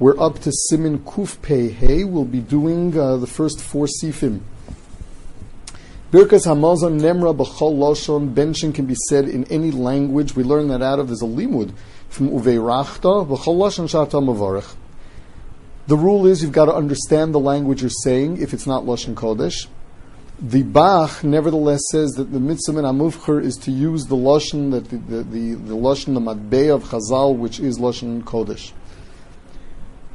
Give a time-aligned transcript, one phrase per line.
[0.00, 2.04] We're up to Siman Kuf Pei Hey.
[2.04, 4.40] We'll be doing uh, the first four sifim.
[6.10, 8.32] Birkas Hamazon Nemra B'chol Loshon.
[8.32, 10.34] Benching can be said in any language.
[10.34, 11.74] We learn that out of there's a limud
[12.08, 14.76] from Uverachta B'chol Loshon.
[15.86, 19.12] The rule is you've got to understand the language you're saying if it's not Lashon
[19.12, 19.66] Kodesh.
[20.40, 24.88] The Bach nevertheless says that the mitzvah in Amuvcher is to use the Lashon, that
[24.88, 28.72] the, the, the, the the Matbei of Chazal, which is Lashon Kodesh.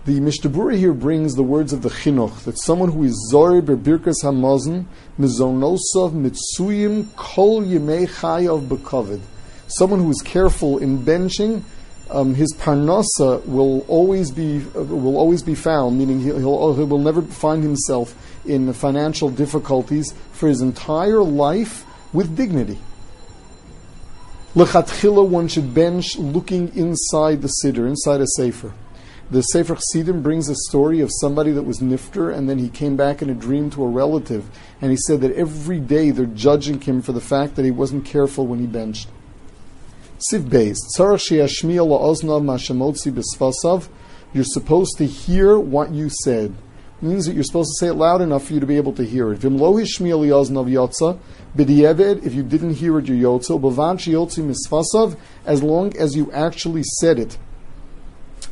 [0.05, 4.21] The Mishnah here brings the words of the Chinuch that someone who is Zori Berbirkas
[4.21, 4.85] Hamazon
[5.19, 9.21] Mizonosov Mitsuyim Kol Yemei Chayav Bekovid.
[9.65, 11.63] Someone who is careful in benching,
[12.11, 15.97] um, his parnasa will always be uh, will always be found.
[15.97, 18.13] Meaning he'll, he'll, he will never find himself
[18.45, 22.77] in financial difficulties for his entire life with dignity.
[24.53, 28.71] Lechatchila, one should bench looking inside the siddur, inside a sefer.
[29.31, 32.95] The Sefer Chassidim brings a story of somebody that was nifter, and then he came
[32.95, 34.47] back in a dream to a relative,
[34.79, 38.05] and he said that every day they're judging him for the fact that he wasn't
[38.05, 39.09] careful when he benched.
[40.31, 40.77] Siv Beis,
[44.33, 46.53] You're supposed to hear what you said.
[47.01, 48.93] It means that you're supposed to say it loud enough for you to be able
[48.93, 49.43] to hear it.
[49.43, 49.49] If you
[52.43, 55.17] didn't hear it, you're yotza.
[55.45, 57.39] As long as you actually said it.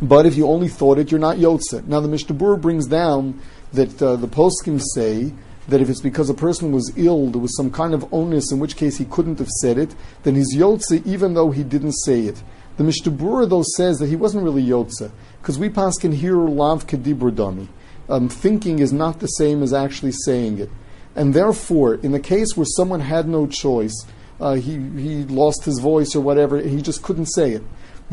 [0.03, 1.87] But if you only thought it, you're not Yotze.
[1.87, 3.39] Now the Mishnah brings down
[3.71, 5.33] that uh, the poskim say
[5.69, 8.59] that if it's because a person was ill, there was some kind of onus, in
[8.59, 12.23] which case he couldn't have said it, then he's Yotze even though he didn't say
[12.23, 12.43] it.
[12.75, 15.09] The Mishnah Berurah, though, says that he wasn't really Yotze,
[15.41, 17.69] because we pass can hear Lav Kedibur Dami.
[18.09, 20.69] Um, thinking is not the same as actually saying it.
[21.15, 24.05] And therefore, in the case where someone had no choice,
[24.41, 27.63] uh, he, he lost his voice or whatever, he just couldn't say it.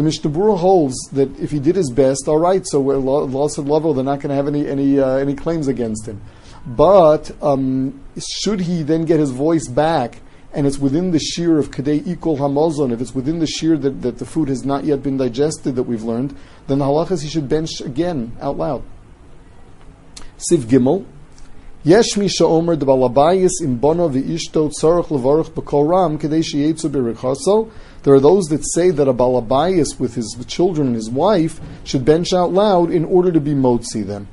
[0.00, 3.68] The Mishnah Berurah holds that if he did his best, all right, so loss of
[3.68, 6.22] level, they're not going to have any any uh, any claims against him.
[6.64, 10.22] But um, should he then get his voice back,
[10.54, 14.00] and it's within the shear of k'dei ikul hamazon, if it's within the shear that,
[14.00, 16.34] that the food has not yet been digested, that we've learned,
[16.66, 18.82] then the halachas he should bench again out loud.
[20.38, 21.04] Siv Gimel.
[21.82, 21.94] There
[28.14, 32.34] are those that say that a balabayas with his children and his wife should bench
[32.34, 34.28] out loud in order to be motzi them.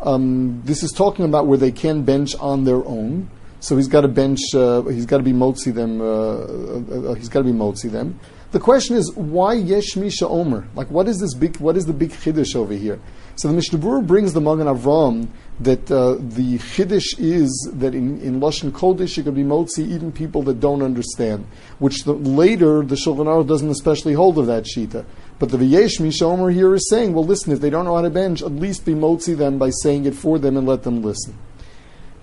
[0.00, 3.30] Um, this is talking about where they can bench on their own.
[3.60, 4.40] So he's got to bench.
[4.54, 6.00] Uh, he's got to be motzi them.
[6.00, 8.18] Uh, uh, he's got to be motzi them.
[8.52, 10.68] The question is why yesh misha omer?
[10.74, 11.56] Like what is this big?
[11.58, 13.00] What is the big chiddush over here?
[13.34, 15.28] So the Mishnah brings the Magen Avram
[15.60, 20.10] that uh, the chiddush is that in, in Lashon Kodesh you can be motzi even
[20.10, 21.46] people that don't understand,
[21.78, 25.04] which the, later the Shulchan Aruch doesn't especially hold of that shita.
[25.38, 28.08] But the V'yesh Mishomer here is saying, well, listen, if they don't know how to
[28.08, 31.36] bench, at least be motzi them by saying it for them and let them listen.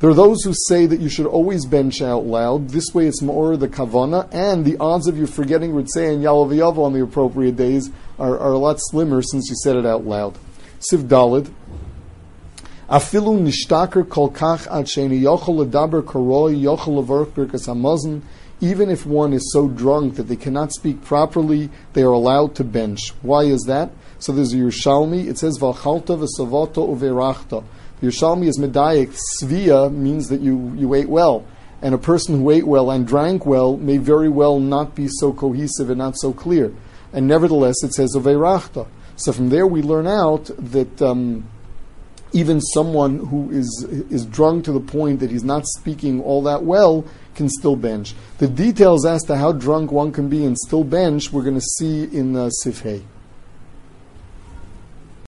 [0.04, 2.72] There are those who say that you should always bench out loud.
[2.72, 6.78] This way it's more the kavana, and the odds of you forgetting Ritzay and Yalav
[6.78, 10.38] on the appropriate days are, are a lot slimmer since you said it out loud.
[10.82, 11.50] Siv Dalid,
[12.90, 18.24] Afilu nishtaker kol kach ad sheni yochel ledaber koroi yochel levorch hamazon.
[18.60, 22.66] Even if one is so drunk that they cannot speak properly, they are allowed to
[22.66, 23.14] bench.
[23.22, 23.90] Why is that?
[24.20, 25.28] So there's a Yerushalmi.
[25.28, 27.64] It says v'achalta v'savoto uverachta.
[28.04, 29.18] Yerushalmi is medayik.
[29.40, 31.46] Svia means that you, you ate well.
[31.82, 35.32] And a person who ate well and drank well may very well not be so
[35.32, 36.74] cohesive and not so clear.
[37.14, 38.88] And nevertheless, it says uverachta.
[39.16, 41.48] So from there we learn out that um,
[42.34, 46.64] even someone who is is drunk to the point that he's not speaking all that
[46.64, 47.06] well
[47.36, 48.16] can still bench.
[48.40, 51.62] The details as to how drunk one can be and still bench, we're going to
[51.78, 53.04] see in uh, Sifhei.